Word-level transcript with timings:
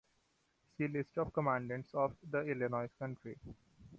See 0.75 0.87
List 0.87 1.15
of 1.19 1.31
commandants 1.31 1.93
of 1.93 2.15
the 2.27 2.41
Illinois 2.41 2.89
Country. 2.97 3.37